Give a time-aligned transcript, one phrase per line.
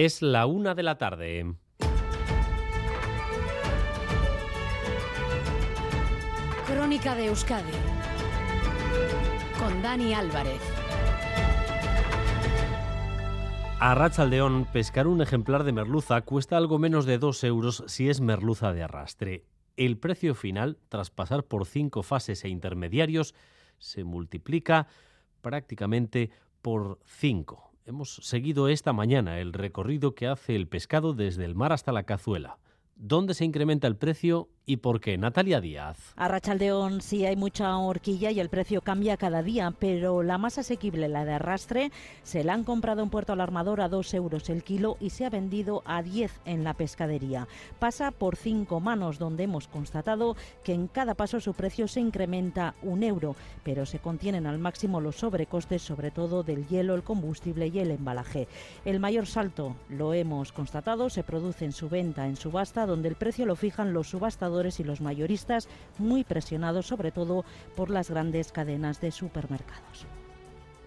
[0.00, 1.56] Es la una de la tarde.
[6.68, 7.72] Crónica de Euskadi
[9.58, 10.60] con Dani Álvarez.
[13.80, 18.20] A Rachaldeón, pescar un ejemplar de merluza cuesta algo menos de 2 euros si es
[18.20, 19.46] merluza de arrastre.
[19.76, 23.34] El precio final, tras pasar por cinco fases e intermediarios,
[23.78, 24.86] se multiplica
[25.40, 26.30] prácticamente
[26.62, 27.67] por 5.
[27.88, 32.02] Hemos seguido esta mañana el recorrido que hace el pescado desde el mar hasta la
[32.02, 32.58] cazuela.
[32.96, 35.16] ¿Dónde se incrementa el precio ¿Y por qué?
[35.16, 36.12] Natalia Díaz.
[36.14, 40.58] A Rachaldeón sí hay mucha horquilla y el precio cambia cada día, pero la más
[40.58, 41.90] asequible, la de arrastre,
[42.22, 45.30] se la han comprado en Puerto Alarmador a 2 euros el kilo y se ha
[45.30, 47.48] vendido a 10 en la pescadería.
[47.78, 52.74] Pasa por cinco manos, donde hemos constatado que en cada paso su precio se incrementa
[52.82, 57.68] un euro, pero se contienen al máximo los sobrecostes, sobre todo del hielo, el combustible
[57.68, 58.48] y el embalaje.
[58.84, 63.14] El mayor salto, lo hemos constatado, se produce en su venta en subasta, donde el
[63.14, 67.44] precio lo fijan los subastadores y los mayoristas, muy presionados sobre todo
[67.76, 70.06] por las grandes cadenas de supermercados.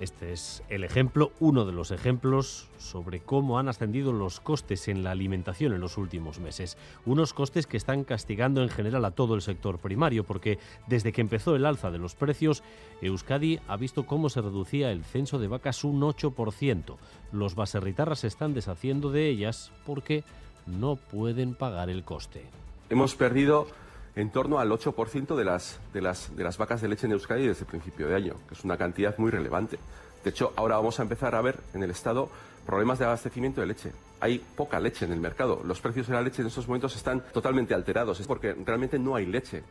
[0.00, 5.04] Este es el ejemplo, uno de los ejemplos sobre cómo han ascendido los costes en
[5.04, 6.78] la alimentación en los últimos meses.
[7.04, 11.20] Unos costes que están castigando en general a todo el sector primario, porque desde que
[11.20, 12.62] empezó el alza de los precios,
[13.02, 16.96] Euskadi ha visto cómo se reducía el censo de vacas un 8%.
[17.30, 20.24] Los baserritarras se están deshaciendo de ellas porque
[20.66, 22.46] no pueden pagar el coste
[22.90, 23.68] hemos perdido
[24.16, 27.46] en torno al 8% de las, de, las, de las vacas de leche en Euskadi
[27.46, 29.78] desde el principio de año, que es una cantidad muy relevante.
[30.22, 32.28] De hecho, ahora vamos a empezar a ver en el Estado
[32.66, 33.92] problemas de abastecimiento de leche.
[34.20, 35.62] Hay poca leche en el mercado.
[35.64, 38.20] Los precios de la leche en estos momentos están totalmente alterados.
[38.20, 39.62] Es porque realmente no hay leche.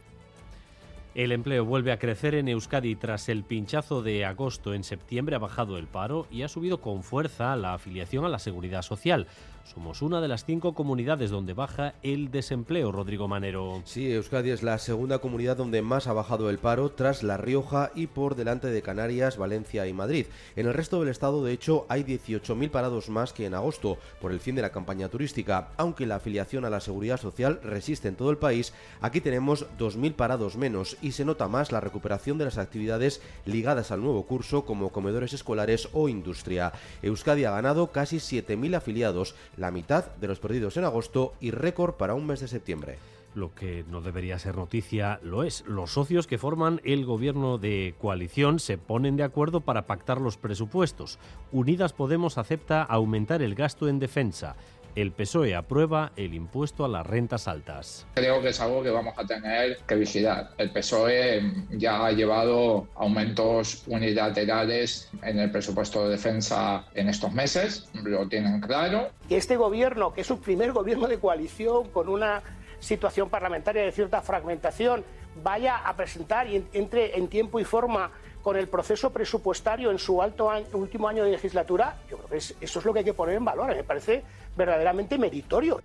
[1.15, 4.73] El empleo vuelve a crecer en Euskadi tras el pinchazo de agosto.
[4.73, 8.39] En septiembre ha bajado el paro y ha subido con fuerza la afiliación a la
[8.39, 9.27] seguridad social.
[9.63, 13.81] Somos una de las cinco comunidades donde baja el desempleo, Rodrigo Manero.
[13.85, 17.91] Sí, Euskadi es la segunda comunidad donde más ha bajado el paro tras La Rioja
[17.95, 20.25] y por delante de Canarias, Valencia y Madrid.
[20.55, 24.31] En el resto del estado, de hecho, hay 18.000 parados más que en agosto por
[24.31, 25.69] el fin de la campaña turística.
[25.77, 30.13] Aunque la afiliación a la seguridad social resiste en todo el país, aquí tenemos 2.000
[30.13, 34.65] parados menos y se nota más la recuperación de las actividades ligadas al nuevo curso
[34.65, 36.73] como comedores escolares o industria.
[37.01, 41.95] Euskadi ha ganado casi 7.000 afiliados la mitad de los perdidos en agosto y récord
[41.95, 42.97] para un mes de septiembre.
[43.35, 45.63] Lo que no debería ser noticia lo es.
[45.67, 50.37] Los socios que forman el gobierno de coalición se ponen de acuerdo para pactar los
[50.37, 51.19] presupuestos.
[51.51, 54.55] Unidas Podemos acepta aumentar el gasto en defensa.
[54.99, 58.05] El PSOE aprueba el impuesto a las rentas altas.
[58.15, 60.49] Creo que es algo que vamos a tener que vigilar.
[60.57, 67.89] El PSOE ya ha llevado aumentos unilaterales en el presupuesto de defensa en estos meses,
[67.93, 69.07] lo tienen claro.
[69.29, 72.43] Que este gobierno, que es un primer gobierno de coalición con una
[72.81, 75.05] situación parlamentaria de cierta fragmentación,
[75.41, 78.11] vaya a presentar y entre en tiempo y forma
[78.41, 82.55] con el proceso presupuestario en su alto último año de legislatura, yo creo que eso
[82.61, 83.75] es lo que hay que poner en valor.
[83.75, 84.23] Me parece
[84.59, 85.81] verdaderamente meritorio.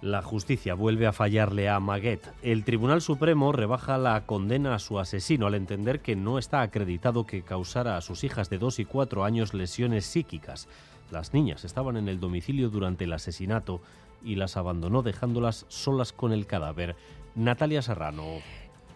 [0.00, 2.20] La justicia vuelve a fallarle a Maguet.
[2.42, 7.24] El Tribunal Supremo rebaja la condena a su asesino al entender que no está acreditado
[7.24, 10.68] que causara a sus hijas de 2 y 4 años lesiones psíquicas.
[11.10, 13.80] Las niñas estaban en el domicilio durante el asesinato
[14.22, 16.96] y las abandonó dejándolas solas con el cadáver.
[17.34, 18.40] Natalia Serrano.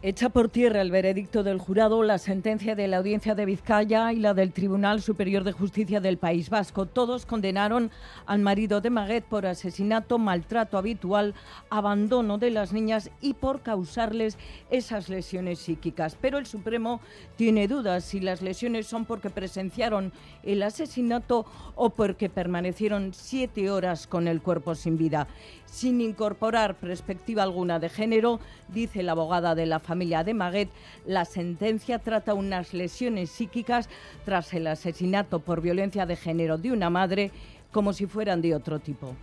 [0.00, 4.20] Echa por tierra el veredicto del jurado, la sentencia de la Audiencia de Vizcaya y
[4.20, 6.86] la del Tribunal Superior de Justicia del País Vasco.
[6.86, 7.90] Todos condenaron
[8.24, 11.34] al marido de Maguet por asesinato, maltrato habitual,
[11.68, 14.38] abandono de las niñas y por causarles
[14.70, 16.16] esas lesiones psíquicas.
[16.20, 17.00] Pero el Supremo
[17.34, 20.12] tiene dudas si las lesiones son porque presenciaron
[20.44, 21.44] el asesinato
[21.74, 25.26] o porque permanecieron siete horas con el cuerpo sin vida
[25.70, 30.70] sin incorporar perspectiva alguna de género, dice la abogada de la familia de Maguet,
[31.06, 33.88] la sentencia trata unas lesiones psíquicas
[34.24, 37.30] tras el asesinato por violencia de género de una madre
[37.72, 39.14] como si fueran de otro tipo.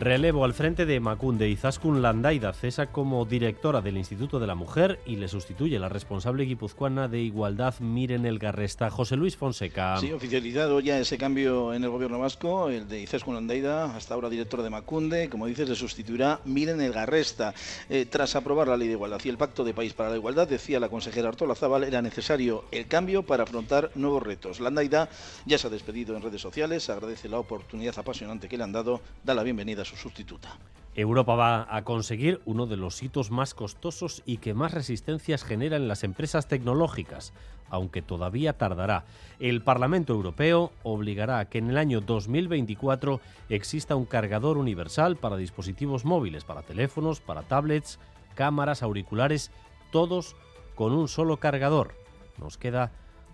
[0.00, 1.48] Relevo al frente de Macunde.
[1.48, 6.44] Izaskun Landaida cesa como directora del Instituto de la Mujer y le sustituye la responsable
[6.44, 9.96] guipuzcoana de Igualdad Miren El Garresta, José Luis Fonseca.
[9.96, 14.30] Sí, oficializado ya ese cambio en el gobierno vasco, el de Izaskun Landaida, hasta ahora
[14.30, 17.52] directora de Macunde, como dices, le sustituirá Miren El Garresta.
[17.90, 20.46] Eh, tras aprobar la ley de igualdad y el pacto de país para la igualdad,
[20.46, 24.60] decía la consejera Artola Zaval, era necesario el cambio para afrontar nuevos retos.
[24.60, 25.08] Landaida
[25.44, 29.00] ya se ha despedido en redes sociales, agradece la oportunidad apasionante que le han dado,
[29.24, 30.56] da la bienvenida a su sustituta.
[30.94, 35.76] Europa va a conseguir uno de los hitos más costosos y que más resistencias genera
[35.76, 37.32] en las empresas tecnológicas,
[37.70, 39.04] aunque todavía tardará.
[39.38, 45.36] El Parlamento Europeo obligará a que en el año 2024 exista un cargador universal para
[45.36, 48.00] dispositivos móviles, para teléfonos, para tablets,
[48.34, 49.52] cámaras, auriculares,
[49.92, 50.34] todos
[50.74, 51.94] con un solo cargador.
[52.38, 52.90] Nos queda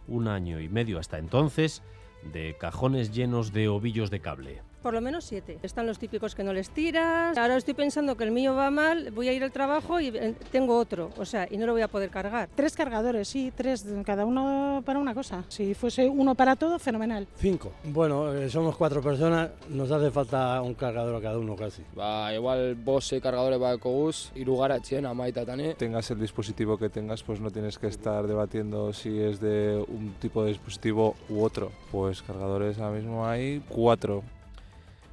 [0.06, 1.82] un año y medio hasta entonces
[2.30, 4.73] de cajones llenos de ovillos de cable.
[4.84, 5.58] Por lo menos siete.
[5.62, 7.38] Están los típicos que no les tiras.
[7.38, 10.34] Ahora estoy pensando que el mío va mal, voy a ir al trabajo y eh,
[10.52, 12.50] tengo otro, o sea, y no lo voy a poder cargar.
[12.54, 15.42] Tres cargadores, sí, tres, cada uno para una cosa.
[15.48, 17.26] Si fuese uno para todo, fenomenal.
[17.36, 17.72] Cinco.
[17.82, 21.82] Bueno, eh, somos cuatro personas, nos hace falta un cargador a cada uno casi.
[21.98, 25.46] Va, igual vos cargadores va cobus y lugar a China, maita.
[25.78, 30.12] Tengas el dispositivo que tengas, pues no tienes que estar debatiendo si es de un
[30.20, 31.72] tipo de dispositivo u otro.
[31.90, 34.22] Pues cargadores ahora mismo hay cuatro.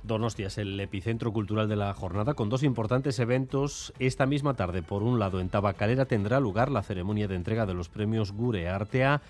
[0.04, 3.94] Donostia es el epicentro cultural de la jornada con dos importantes eventos.
[4.00, 7.76] Esta misma tarde, por un lado, en Tabacalera tendrá lugar la ceremonia de entrega de
[7.76, 9.22] los premios Gure Artea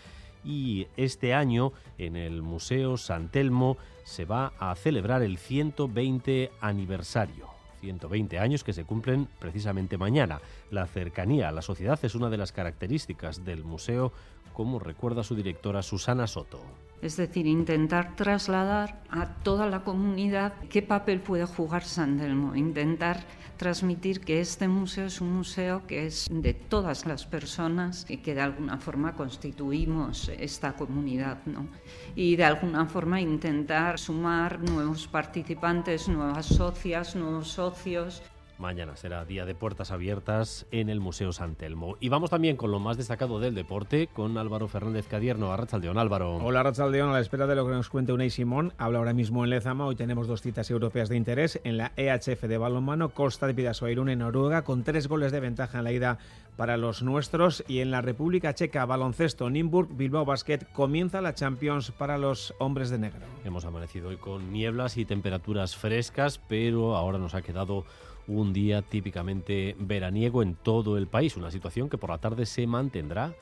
[0.45, 7.47] y este año en el Museo San Telmo se va a celebrar el 120 aniversario.
[7.81, 10.39] 120 años que se cumplen precisamente mañana.
[10.69, 14.13] La cercanía a la sociedad es una de las características del museo,
[14.53, 16.61] como recuerda su directora Susana Soto.
[17.01, 23.25] Es decir, intentar trasladar a toda la comunidad qué papel puede jugar San Telmo, intentar
[23.57, 28.35] transmitir que este museo es un museo que es de todas las personas y que
[28.35, 31.67] de alguna forma constituimos esta comunidad, ¿no?
[32.15, 38.23] Y de alguna forma intentar sumar nuevos participantes, nuevas socias, nuevos socios
[38.61, 41.97] Mañana será día de puertas abiertas en el Museo San Telmo.
[41.99, 45.51] Y vamos también con lo más destacado del deporte, con Álvaro Fernández Cadierno.
[45.51, 46.35] Arrachaldeón, Álvaro.
[46.35, 47.09] Hola, Arrachaldeón.
[47.09, 49.87] A la espera de lo que nos cuente Unai Simón, habla ahora mismo en Lezama.
[49.87, 51.59] Hoy tenemos dos citas europeas de interés.
[51.63, 55.79] En la EHF de balonmano, Costa de Pidaso en Noruega, con tres goles de ventaja
[55.79, 56.19] en la ida
[56.55, 57.63] para los nuestros.
[57.67, 62.91] Y en la República Checa, baloncesto, Nimburg, Bilbao Basket, comienza la Champions para los hombres
[62.91, 63.25] de negro.
[63.43, 67.85] Hemos amanecido hoy con nieblas y temperaturas frescas, pero ahora nos ha quedado
[68.27, 72.67] un día típicamente veraniego en todo el país, una situación que por la tarde se
[72.67, 73.33] mantendrá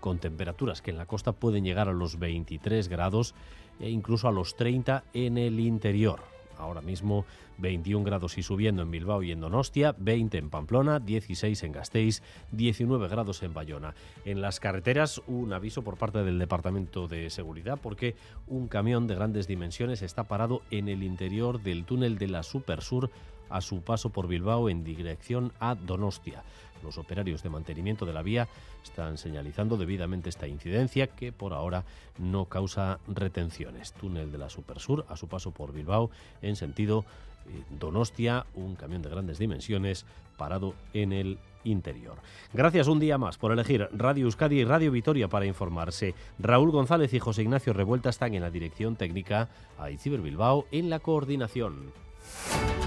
[0.00, 3.34] con temperaturas que en la costa pueden llegar a los 23 grados
[3.80, 6.20] e incluso a los 30 en el interior.
[6.60, 7.24] Ahora mismo
[7.58, 12.22] 21 grados y subiendo en Bilbao y en Donostia, 20 en Pamplona, 16 en Gasteiz,
[12.52, 13.94] 19 grados en Bayona.
[14.24, 18.16] En las carreteras un aviso por parte del Departamento de Seguridad porque
[18.46, 23.10] un camión de grandes dimensiones está parado en el interior del túnel de la Supersur
[23.50, 26.44] a su paso por Bilbao en dirección a Donostia.
[26.82, 28.48] Los operarios de mantenimiento de la vía
[28.82, 31.84] están señalizando debidamente esta incidencia que por ahora
[32.18, 33.92] no causa retenciones.
[33.92, 36.10] Túnel de la Supersur a su paso por Bilbao
[36.42, 37.04] en sentido
[37.46, 40.06] eh, Donostia, un camión de grandes dimensiones
[40.36, 42.16] parado en el interior.
[42.52, 46.14] Gracias un día más por elegir Radio Euskadi y Radio Vitoria para informarse.
[46.38, 49.48] Raúl González y José Ignacio Revuelta están en la dirección técnica,
[49.78, 51.92] a Iciber Bilbao en la coordinación.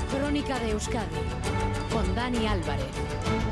[0.09, 1.15] Crónica de Euskadi
[1.91, 3.42] con Dani Álvarez.